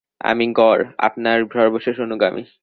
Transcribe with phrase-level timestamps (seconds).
[0.21, 2.43] আমি গর, আপনার সর্বশেষ অনুগামী।